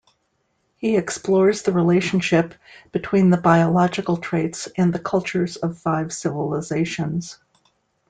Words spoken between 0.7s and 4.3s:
He explores the relationship between the biological